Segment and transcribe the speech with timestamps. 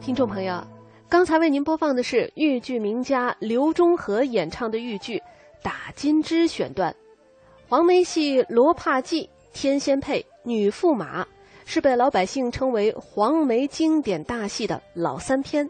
[0.00, 0.66] 听众朋友，
[1.08, 5.18] 刚才为您播放的是豫剧名家刘忠和演唱的豫剧
[5.62, 6.94] 《打金枝》选段。
[7.68, 11.26] 黄梅戏《罗帕记》，天仙配，女驸马，
[11.66, 15.68] 是被老百姓称为黄梅经典大戏的老三篇。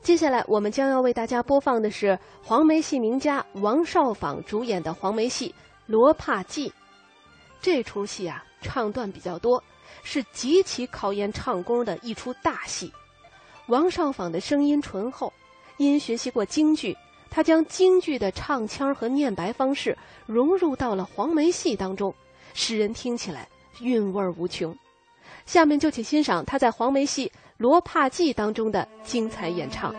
[0.00, 5.50] 接下来，我们将要为大家播放的是黄梅戏名家王少舫主演的黄梅戏
[5.86, 6.70] 《罗帕记》。
[7.60, 9.62] 这出戏啊，唱段比较多，
[10.02, 12.90] 是极其考验唱功的一出大戏。
[13.68, 15.32] 王少舫的声音醇厚，
[15.76, 16.96] 因学习过京剧，
[17.30, 22.14] 他将京剧的唱腔和念白方式融入到了黄梅戏当中，
[22.54, 23.46] 使人听起来
[23.80, 24.74] 韵味无穷。
[25.44, 29.94] 下面就请欣赏他在黄梅戏《罗帕记》当中的精彩演唱。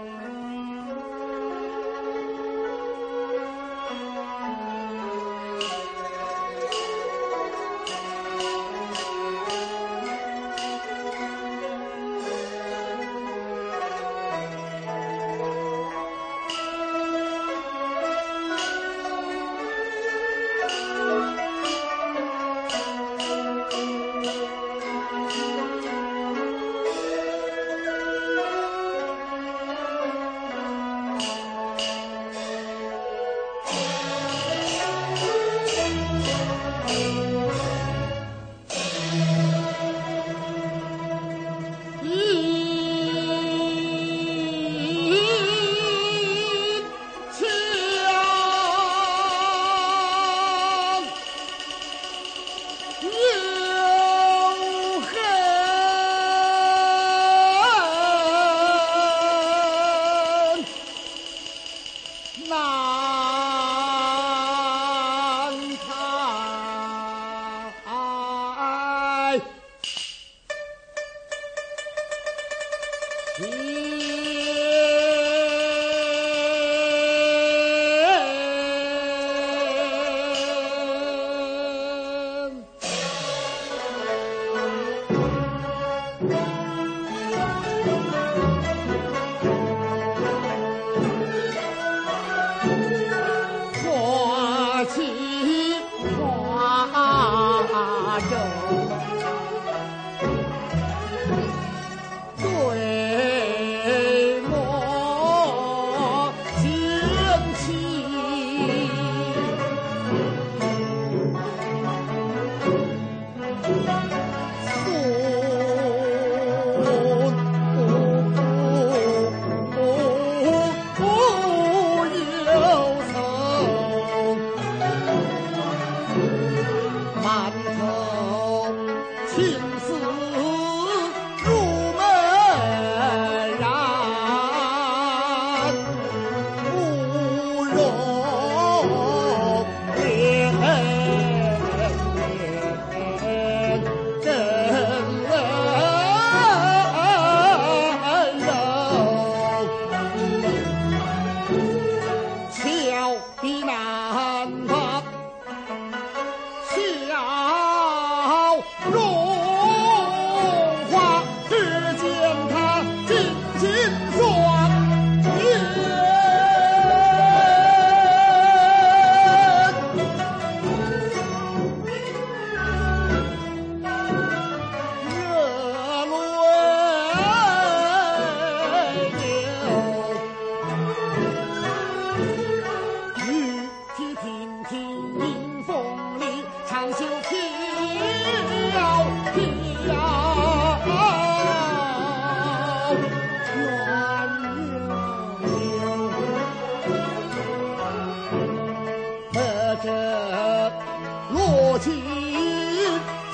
[201.31, 202.04] 罗锦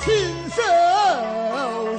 [0.00, 0.62] 亲手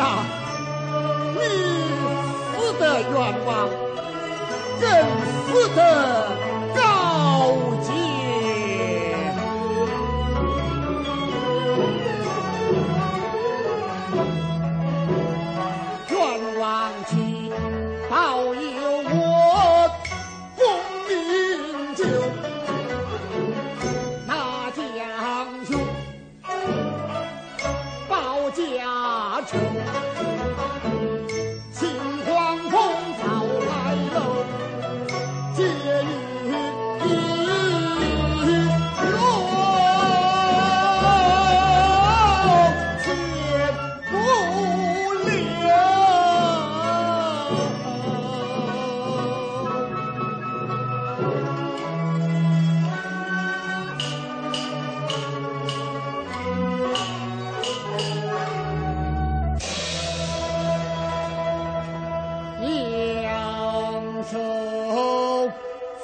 [1.35, 1.41] 你
[2.53, 3.15] 死得冤
[3.45, 3.69] 枉
[4.79, 4.87] 怎
[5.51, 5.81] 死得
[6.77, 6.81] 高
[7.83, 8.12] 级
[28.71, 31.12] 家传。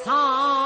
[0.09, 0.58] 好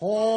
[0.00, 0.35] Oh.